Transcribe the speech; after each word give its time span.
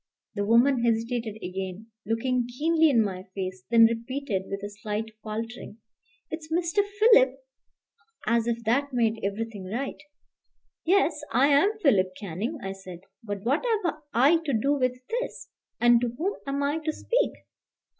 The 0.33 0.43
woman 0.43 0.83
hesitated 0.83 1.35
again, 1.43 1.91
looking 2.07 2.47
keenly 2.47 2.89
in 2.89 3.03
my 3.03 3.25
face, 3.35 3.63
then 3.69 3.85
repeated 3.85 4.45
with 4.47 4.63
a 4.63 4.69
slight 4.71 5.11
faltering, 5.21 5.77
"It's 6.31 6.51
Mr. 6.51 6.83
Philip?" 6.83 7.35
as 8.25 8.47
if 8.47 8.63
that 8.63 8.93
made 8.93 9.23
everything 9.23 9.65
right. 9.65 10.01
"Yes; 10.83 11.21
I 11.31 11.49
am 11.49 11.77
Philip 11.83 12.15
Canning," 12.19 12.57
I 12.63 12.71
said; 12.71 13.01
"but 13.23 13.43
what 13.43 13.63
have 13.63 13.93
I 14.11 14.37
to 14.37 14.53
do 14.53 14.73
with 14.73 14.97
this? 15.07 15.49
and 15.79 16.01
to 16.01 16.09
whom 16.17 16.33
am 16.47 16.63
I 16.63 16.79
to 16.79 16.91
speak?" 16.91 17.33